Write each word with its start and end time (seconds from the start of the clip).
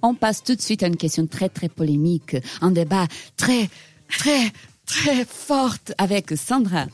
On 0.00 0.14
passe 0.14 0.44
tout 0.44 0.54
de 0.54 0.60
suite 0.60 0.84
à 0.84 0.86
une 0.86 0.96
question 0.96 1.26
très 1.26 1.48
très 1.48 1.68
polémique, 1.68 2.36
un 2.60 2.70
débat 2.70 3.08
très 3.36 3.68
très 4.08 4.52
très 4.86 5.24
forte 5.24 5.92
avec 5.98 6.38
Sandra. 6.38 6.86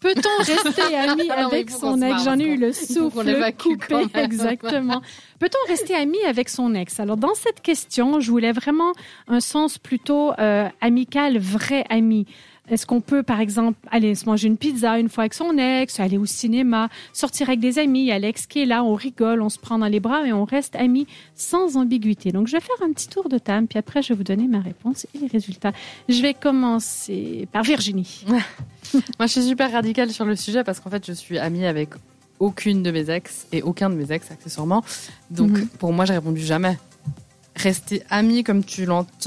Peut-on 0.00 0.42
rester 0.42 0.96
ami 0.96 1.30
avec 1.30 1.70
son 1.70 2.02
ex? 2.02 2.24
J'en 2.24 2.36
ai 2.36 2.46
eu 2.46 2.56
le 2.56 2.72
souffle 2.72 3.52
coupé, 3.56 4.06
exactement. 4.14 5.02
Peut-on 5.38 5.68
rester 5.68 5.94
ami 5.94 6.18
avec 6.24 6.48
son 6.48 6.74
ex? 6.74 6.98
Alors 6.98 7.16
dans 7.16 7.34
cette 7.34 7.60
question, 7.60 8.18
je 8.18 8.28
voulais 8.28 8.50
vraiment 8.50 8.92
un 9.28 9.38
sens 9.38 9.78
plutôt 9.78 10.32
euh, 10.40 10.68
amical, 10.80 11.38
vrai 11.38 11.84
ami. 11.90 12.26
Est-ce 12.70 12.86
qu'on 12.86 13.00
peut, 13.00 13.22
par 13.22 13.40
exemple, 13.40 13.78
aller 13.90 14.14
se 14.14 14.26
manger 14.26 14.48
une 14.48 14.56
pizza 14.56 14.98
une 14.98 15.08
fois 15.08 15.22
avec 15.22 15.34
son 15.34 15.56
ex, 15.58 16.00
aller 16.00 16.18
au 16.18 16.26
cinéma, 16.26 16.88
sortir 17.12 17.48
avec 17.48 17.60
des 17.60 17.78
amis, 17.78 18.10
Alex 18.10 18.46
qui 18.46 18.62
est 18.62 18.66
là, 18.66 18.84
on 18.84 18.94
rigole, 18.94 19.42
on 19.42 19.48
se 19.48 19.58
prend 19.58 19.78
dans 19.78 19.86
les 19.86 20.00
bras 20.00 20.26
et 20.26 20.32
on 20.32 20.44
reste 20.44 20.76
amis 20.76 21.06
sans 21.34 21.76
ambiguïté. 21.76 22.32
Donc, 22.32 22.46
je 22.46 22.52
vais 22.52 22.60
faire 22.60 22.76
un 22.82 22.92
petit 22.92 23.08
tour 23.08 23.28
de 23.28 23.38
table, 23.38 23.66
puis 23.66 23.78
après, 23.78 24.02
je 24.02 24.08
vais 24.08 24.14
vous 24.14 24.24
donner 24.24 24.48
ma 24.48 24.60
réponse 24.60 25.06
et 25.14 25.18
les 25.18 25.28
résultats. 25.28 25.72
Je 26.08 26.20
vais 26.20 26.34
commencer 26.34 27.48
par 27.52 27.62
Virginie. 27.62 28.24
Moi, 28.94 29.26
je 29.26 29.26
suis 29.26 29.42
super 29.42 29.72
radicale 29.72 30.10
sur 30.10 30.24
le 30.24 30.36
sujet 30.36 30.64
parce 30.64 30.80
qu'en 30.80 30.90
fait, 30.90 31.06
je 31.06 31.12
suis 31.12 31.38
amie 31.38 31.66
avec 31.66 31.90
aucune 32.38 32.82
de 32.82 32.90
mes 32.90 33.10
ex 33.10 33.46
et 33.52 33.62
aucun 33.62 33.90
de 33.90 33.94
mes 33.94 34.12
ex, 34.12 34.30
accessoirement. 34.30 34.84
Donc, 35.30 35.50
mhm. 35.50 35.66
pour 35.78 35.92
moi, 35.92 36.04
j'ai 36.04 36.14
répondu 36.14 36.40
jamais 36.40 36.78
rester 37.58 38.02
ami 38.10 38.44
comme 38.44 38.64
tu 38.64 38.86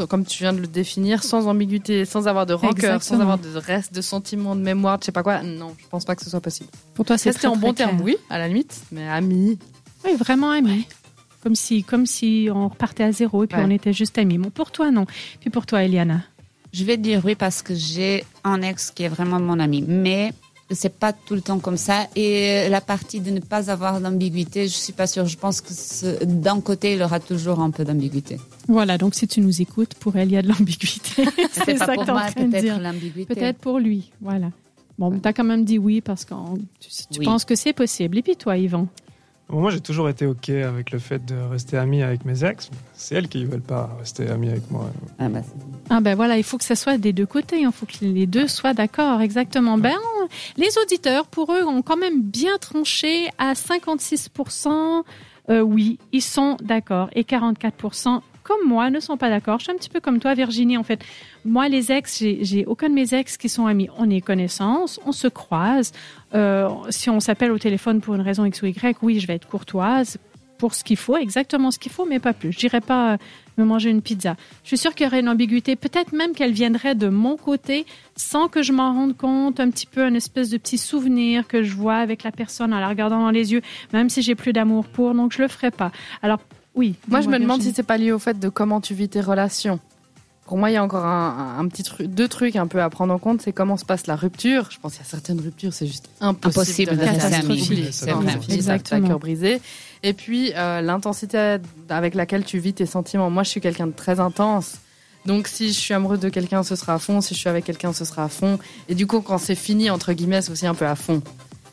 comme 0.10 0.26
tu 0.26 0.44
viens 0.44 0.54
de 0.54 0.60
le 0.60 0.68
définir, 0.68 1.24
sans 1.24 1.48
ambiguïté, 1.48 2.06
sans 2.06 2.28
avoir 2.28 2.46
de 2.46 2.54
rancœur, 2.54 3.04
sans 3.04 3.20
avoir 3.20 3.38
de 3.38 3.56
reste 3.56 3.94
de 3.94 4.02
sentiments, 4.02 4.56
de 4.56 4.62
mémoire, 4.62 4.98
je 5.02 5.06
sais 5.06 5.12
pas 5.12 5.24
quoi. 5.24 5.44
Non, 5.44 5.76
je 5.78 5.88
pense 5.88 6.06
pas 6.06 6.16
que 6.16 6.24
ce 6.24 6.30
soit 6.30 6.42
possible. 6.42 6.70
Pour 6.94 7.06
toi, 7.06 7.18
c'est 7.18 7.32
rester 7.32 7.48
en 7.48 7.56
bon 7.56 7.74
terme, 7.74 8.02
oui, 8.02 8.18
à 8.30 8.38
la 8.38 8.48
limite, 8.48 8.82
mais 8.92 9.08
ami. 9.08 9.60
Oui, 10.06 10.16
vraiment 10.16 10.52
ami. 10.52 10.88
Comme 11.44 11.56
si, 11.56 11.84
comme 11.84 12.06
si 12.06 12.50
on 12.54 12.68
repartait 12.68 13.04
à 13.04 13.12
zéro 13.12 13.44
et 13.44 13.48
puis 13.48 13.60
on 13.60 13.70
était 13.70 13.94
juste 13.94 14.18
amis. 14.18 14.38
Bon, 14.38 14.50
pour 14.50 14.72
toi, 14.72 14.92
non. 14.92 15.06
Puis 15.40 15.50
pour 15.50 15.66
toi, 15.66 15.84
Eliana. 15.84 16.22
Je 16.72 16.84
vais 16.86 16.98
dire 16.98 17.22
oui 17.26 17.36
parce 17.36 17.62
que 17.62 17.76
j'ai 17.76 18.24
un 18.44 18.62
ex 18.62 18.92
qui 18.92 19.04
est 19.04 19.10
vraiment 19.10 19.40
mon 19.40 19.60
ami, 19.60 19.84
mais 19.86 20.32
c'est 20.74 20.98
pas 20.98 21.14
tout 21.14 21.36
le 21.36 21.42
temps 21.42 21.60
comme 21.60 21.78
ça. 21.78 22.08
Et 22.16 22.68
la 22.70 22.82
partie 22.82 23.20
de 23.20 23.32
ne 23.32 23.40
pas 23.40 23.70
avoir 23.70 24.00
d'ambiguïté, 24.00 24.68
je 24.68 24.74
suis 24.74 24.94
pas 24.94 25.08
sûre. 25.08 25.26
Je 25.26 25.38
pense 25.38 25.62
que 25.62 26.24
d'un 26.24 26.62
côté, 26.62 26.94
il 26.94 27.02
aura 27.02 27.20
toujours 27.20 27.60
un 27.60 27.72
peu 27.72 27.84
d'ambiguïté. 27.84 28.40
Voilà, 28.68 28.98
donc 28.98 29.16
si 29.16 29.28
tu 29.28 29.42
nous 29.42 29.62
écoutes, 29.62 29.94
pour 29.96 30.16
elle, 30.16 30.30
il 30.30 30.34
y 30.34 30.38
a 30.38 30.42
de 30.42 30.48
l'ambiguïté. 30.48 31.26
c'est 31.52 31.78
ça 31.78 31.94
pour 31.94 32.06
que 32.06 32.12
moi, 32.12 32.26
peut-être 32.36 32.82
l'ambiguïté. 32.82 33.34
Peut-être 33.34 33.58
pour 33.58 33.80
lui, 33.80 34.12
voilà. 34.22 34.52
Bon, 34.98 35.18
tu 35.20 35.28
as 35.28 35.34
quand 35.34 35.44
même 35.44 35.66
dit 35.66 35.80
oui 35.80 36.02
parce 36.02 36.26
que 36.26 36.34
tu, 37.12 37.22
penses 37.22 37.46
que 37.46 37.56
c'est 37.56 37.74
possible. 37.74 38.20
Et 38.20 38.22
puis 38.22 38.36
toi, 38.36 38.58
Yvan? 38.58 38.88
Moi, 39.50 39.72
j'ai 39.72 39.82
toujours 39.82 40.08
été 40.08 40.26
OK 40.26 40.50
avec 40.50 40.92
le 40.92 41.00
fait 41.00 41.26
de 41.26 41.36
rester 41.36 41.78
ami 41.78 42.02
avec 42.02 42.24
mes 42.24 42.46
ex. 42.46 42.70
C'est 42.94 43.16
elles 43.16 43.28
qui 43.28 43.40
ne 43.40 43.48
veulent 43.48 43.62
pas 43.62 43.96
rester 44.00 44.30
amies 44.30 44.50
avec 44.50 44.70
moi. 44.72 44.90
Ah, 45.20 45.28
bah, 45.28 45.42
ah 45.94 46.00
ben 46.00 46.16
voilà, 46.16 46.38
il 46.38 46.44
faut 46.44 46.58
que 46.58 46.64
ça 46.64 46.78
soit 46.78 46.98
des 46.98 47.12
deux 47.12 47.26
côtés. 47.26 47.60
Il 47.60 47.72
faut 47.74 47.86
que 47.86 47.98
les 48.00 48.26
deux 48.26 48.48
soient 48.48 48.74
d'accord, 48.74 49.20
exactement. 49.20 49.78
Ben, 49.78 49.98
les 50.56 50.78
auditeurs, 50.78 51.28
pour 51.28 51.52
eux, 51.52 51.64
ont 51.64 51.82
quand 51.82 51.98
même 51.98 52.22
bien 52.22 52.58
tranché 52.60 53.28
à 53.38 53.52
56%. 53.52 55.04
Euh, 55.50 55.60
oui, 55.60 56.00
ils 56.14 56.22
sont 56.22 56.56
d'accord. 56.62 57.10
Et 57.14 57.24
44% 57.24 58.22
comme 58.44 58.66
moi, 58.66 58.90
ne 58.90 59.02
sont 59.02 59.18
pas 59.18 59.30
d'accord. 59.30 59.60
Je 59.60 59.66
suis 59.66 59.74
un 59.74 59.76
petit 59.76 59.90
peu 59.90 60.00
comme 60.00 60.20
toi, 60.20 60.34
Virginie, 60.34 60.78
en 60.78 60.84
fait. 60.84 61.04
Moi, 61.44 61.68
les 61.68 61.92
ex, 61.92 62.24
j'ai 62.40 62.66
aucun 62.66 62.88
de 62.88 62.94
mes 62.94 63.14
ex 63.14 63.36
qui 63.36 63.50
sont 63.50 63.66
amis. 63.66 63.90
On 63.98 64.10
est 64.10 64.22
connaissances, 64.22 64.98
on 65.06 65.12
se 65.12 65.28
croise. 65.28 65.92
Euh, 66.34 66.70
si 66.90 67.10
on 67.10 67.20
s'appelle 67.20 67.52
au 67.52 67.60
téléphone 67.60 68.00
pour 68.00 68.16
une 68.16 68.22
raison 68.22 68.46
X 68.46 68.62
ou 68.62 68.68
Y, 68.68 68.98
oui, 69.02 69.20
je 69.20 69.28
vais 69.28 69.36
être 69.36 69.48
courtoise 69.48 70.18
pour 70.62 70.76
ce 70.76 70.84
qu'il 70.84 70.96
faut, 70.96 71.18
exactement 71.18 71.72
ce 71.72 71.80
qu'il 71.80 71.92
faut, 71.92 72.06
mais 72.06 72.20
pas 72.20 72.34
plus. 72.34 72.52
Je 72.52 72.60
dirais 72.60 72.82
pas 72.82 73.14
euh, 73.14 73.18
me 73.58 73.66
manger 73.66 73.90
une 73.90 74.04
pizza. 74.04 74.36
Je 74.62 74.68
suis 74.68 74.78
sûre 74.78 74.94
qu'il 74.94 75.06
y 75.06 75.08
aurait 75.08 75.22
une 75.22 75.28
ambiguïté, 75.28 75.76
peut-être 75.76 76.14
même 76.14 76.34
qu'elle 76.34 76.52
viendrait 76.52 76.94
de 76.94 77.08
mon 77.08 77.36
côté 77.36 77.88
sans 78.16 78.48
que 78.48 78.62
je 78.62 78.72
m'en 78.72 78.94
rende 78.94 79.18
compte, 79.18 79.60
un 79.60 79.72
petit 79.72 79.88
peu 79.88 80.04
un 80.04 80.14
espèce 80.14 80.52
de 80.52 80.58
petit 80.58 80.78
souvenir 80.78 81.48
que 81.48 81.64
je 81.64 81.74
vois 81.74 81.96
avec 81.96 82.22
la 82.22 82.32
personne 82.32 82.76
en 82.76 82.80
la 82.80 82.88
regardant 82.88 83.22
dans 83.22 83.32
les 83.32 83.54
yeux, 83.54 83.64
même 83.92 84.08
si 84.12 84.22
j'ai 84.22 84.36
plus 84.36 84.54
d'amour 84.54 84.86
pour, 84.86 85.16
donc 85.16 85.34
je 85.34 85.42
le 85.42 85.48
ferai 85.48 85.72
pas. 85.72 85.92
Alors 86.22 86.42
oui. 86.76 86.94
Moi, 87.08 87.22
je 87.22 87.28
me 87.28 87.40
demande 87.40 87.64
si 87.64 87.74
c'est 87.74 87.82
pas 87.82 87.98
lié 87.98 88.12
au 88.12 88.20
fait 88.20 88.40
de 88.40 88.48
comment 88.48 88.82
tu 88.82 88.94
vis 88.94 89.10
tes 89.10 89.20
relations. 89.20 89.80
Pour 90.52 90.58
moi, 90.58 90.70
il 90.70 90.74
y 90.74 90.76
a 90.76 90.84
encore 90.84 91.06
un, 91.06 91.66
petit 91.70 91.82
truc, 91.82 92.08
deux 92.08 92.28
trucs 92.28 92.58
un 92.58 92.68
peu 92.68 92.82
à 92.82 92.90
prendre 92.90 93.14
en 93.14 93.20
compte. 93.20 93.42
C'est 93.42 93.54
comment 93.54 93.78
se 93.78 93.86
passe 93.86 94.06
la 94.06 94.18
rupture. 94.18 94.68
Je 94.70 94.80
pense 94.80 94.92
qu'il 94.92 95.02
y 95.02 95.08
a 95.08 95.10
certaines 95.10 95.40
ruptures, 95.40 95.72
c'est 95.72 95.88
juste 95.88 96.10
impossible, 96.20 96.92
impossible 96.92 97.88
C'est 97.94 98.12
vrai. 98.12 98.38
Exactement. 98.50 99.08
cœur 99.08 99.20
brisé. 99.20 99.62
Et 100.04 100.12
puis 100.12 100.52
euh, 100.58 100.82
l'intensité 100.82 101.56
avec 101.88 102.16
laquelle 102.16 102.44
tu 102.44 102.60
vis 102.60 102.74
tes 102.74 102.86
sentiments. 102.86 103.30
Moi, 103.30 103.44
je 103.44 103.50
suis 103.50 103.62
quelqu'un 103.62 103.88
de 103.88 103.94
très 103.94 104.20
intense. 104.20 104.80
Donc 105.26 105.48
si 105.48 105.70
je 105.70 105.80
suis 105.80 105.94
amoureux 105.94 106.18
de 106.18 106.28
quelqu'un, 106.28 106.64
ce 106.64 106.76
sera 106.76 106.96
à 106.96 107.00
fond. 107.00 107.22
Si 107.22 107.34
je 107.34 107.40
suis 107.40 107.48
avec 107.48 107.64
quelqu'un, 107.64 107.94
ce 107.94 108.04
sera 108.04 108.26
à 108.26 108.28
fond. 108.28 108.60
Et 108.90 108.94
du 108.94 109.08
coup, 109.08 109.22
quand 109.22 109.38
c'est 109.38 109.56
fini 109.56 109.90
entre 109.90 110.12
guillemets, 110.12 110.42
c'est 110.42 110.52
aussi 110.52 110.68
un 110.68 110.76
peu 110.76 110.86
à 110.86 110.96
fond. 110.98 111.22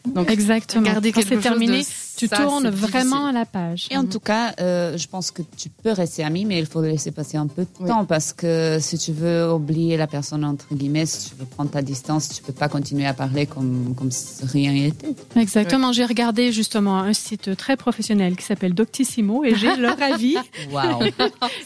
Donc, 0.07 0.31
Exactement. 0.31 0.89
Quand 0.95 1.23
c'est 1.29 1.39
terminé, 1.39 1.83
tu 2.19 2.29
tournes 2.29 2.69
vraiment 2.69 3.27
à 3.27 3.33
la 3.33 3.45
page. 3.45 3.89
Et 3.91 3.97
en 3.97 4.05
tout 4.05 4.21
cas, 4.21 4.55
euh, 4.61 4.97
je 4.97 5.07
pense 5.07 5.31
que 5.31 5.43
tu 5.57 5.69
peux 5.69 5.93
rester 5.93 6.25
ami, 6.25 6.45
mais 6.45 6.59
il 6.59 6.67
faut 6.67 6.83
laisser 6.83 7.13
passer 7.13 7.37
un 7.37 7.47
peu 7.47 7.63
de 7.63 7.87
temps 7.87 8.05
parce 8.05 8.33
que 8.33 8.79
si 8.81 8.99
tu 8.99 9.13
veux 9.13 9.51
oublier 9.53 9.97
la 9.97 10.07
personne 10.07 10.45
entre 10.45 10.75
guillemets, 10.75 11.07
si 11.07 11.31
tu 11.31 11.37
veux 11.37 11.47
prendre 11.47 11.71
ta 11.71 11.83
distance, 11.83 12.29
tu 12.29 12.43
peux 12.43 12.53
pas 12.53 12.69
continuer 12.69 13.07
à 13.07 13.15
parler 13.15 13.47
comme 13.47 13.95
comme 13.97 14.11
si 14.11 14.45
rien 14.45 14.73
n'était. 14.73 15.15
Exactement. 15.37 15.93
J'ai 15.93 16.05
regardé 16.05 16.53
justement 16.53 16.99
un 16.99 17.13
site 17.13 17.57
très 17.57 17.77
professionnel 17.77 18.37
qui 18.37 18.45
s'appelle 18.45 18.75
Doctissimo 18.75 19.45
et 19.45 19.55
j'ai 19.55 19.77
leur 19.87 20.01
avis. 20.03 20.37
Wow. 20.73 21.05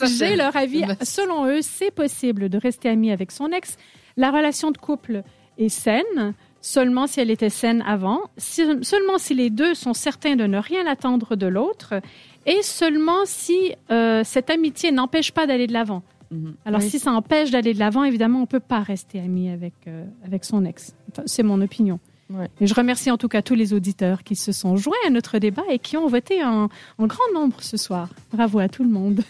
j'ai 0.18 0.36
leur 0.36 0.54
avis. 0.56 0.84
Selon 1.02 1.46
eux, 1.46 1.60
c'est 1.62 1.90
possible 1.90 2.48
de 2.48 2.58
rester 2.58 2.88
ami 2.88 3.10
avec 3.10 3.32
son 3.32 3.48
ex. 3.52 3.76
La 4.16 4.30
relation 4.30 4.70
de 4.70 4.78
couple 4.78 5.22
est 5.58 5.68
saine 5.68 6.34
seulement 6.62 7.06
si 7.06 7.20
elle 7.20 7.30
était 7.30 7.50
saine 7.50 7.82
avant, 7.86 8.22
seulement 8.38 9.18
si 9.18 9.34
les 9.34 9.50
deux 9.50 9.74
sont 9.74 9.92
certains 9.92 10.36
de 10.36 10.46
ne 10.46 10.58
rien 10.58 10.86
attendre 10.86 11.36
de 11.36 11.46
l'autre, 11.46 11.94
et 12.46 12.62
seulement 12.62 13.24
si 13.26 13.74
euh, 13.90 14.22
cette 14.24 14.48
amitié 14.48 14.90
n'empêche 14.92 15.32
pas 15.32 15.46
d'aller 15.46 15.66
de 15.66 15.74
l'avant. 15.74 16.02
Mhm. 16.30 16.54
Alors 16.64 16.80
si 16.80 16.98
ça 16.98 17.12
empêche 17.12 17.50
d'aller 17.50 17.74
de 17.74 17.78
l'avant, 17.78 18.04
évidemment, 18.04 18.38
on 18.38 18.42
ne 18.42 18.46
peut 18.46 18.60
pas 18.60 18.80
rester 18.80 19.20
ami 19.20 19.50
avec, 19.50 19.74
euh, 19.86 20.04
avec 20.24 20.44
son 20.44 20.64
ex. 20.64 20.94
c'est 21.26 21.42
mon 21.42 21.60
opinion. 21.60 21.98
Et 22.62 22.66
je 22.66 22.72
remercie 22.72 23.10
en 23.10 23.18
tout 23.18 23.28
cas 23.28 23.42
tous 23.42 23.54
les 23.54 23.74
auditeurs 23.74 24.22
qui 24.22 24.36
se 24.36 24.52
sont 24.52 24.76
joints 24.76 24.96
à 25.06 25.10
notre 25.10 25.38
débat 25.38 25.64
et 25.68 25.78
qui 25.78 25.98
ont 25.98 26.06
voté 26.06 26.42
en 26.42 26.70
grand 26.98 27.32
nombre 27.34 27.56
ce 27.60 27.76
soir. 27.76 28.08
Bravo 28.32 28.58
à 28.58 28.70
tout 28.70 28.84
le 28.84 28.88
monde. 28.88 29.22